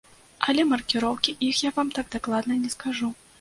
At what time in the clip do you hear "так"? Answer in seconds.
1.99-2.11